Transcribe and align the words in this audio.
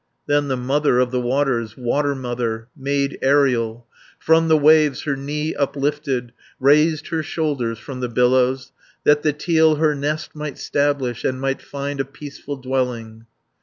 Then 0.25 0.47
the 0.47 0.57
Mother 0.57 0.97
of 0.97 1.11
the 1.11 1.21
Waters, 1.21 1.77
Water 1.77 2.15
Mother, 2.15 2.69
maid 2.75 3.19
aerial, 3.21 3.85
From 4.17 4.47
the 4.47 4.57
waves 4.57 5.03
her 5.03 5.15
knee 5.15 5.53
uplifted, 5.53 6.33
Raised 6.59 7.09
her 7.09 7.21
shoulder 7.21 7.75
from 7.75 7.99
the 7.99 8.09
billows, 8.09 8.71
That 9.03 9.21
the 9.21 9.31
teal 9.31 9.75
her 9.75 9.93
nest 9.93 10.33
might 10.35 10.57
'stablish, 10.57 11.23
And 11.23 11.39
might 11.39 11.61
find 11.61 11.99
a 11.99 12.05
peaceful 12.05 12.55
dwelling. 12.57 13.27